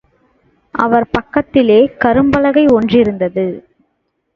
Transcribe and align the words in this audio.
அவர் 0.71 1.07
பக்கத்திலே 1.11 1.79
கரும்பலகை 1.99 2.65
ஒன்றிருத்தது. 2.71 3.47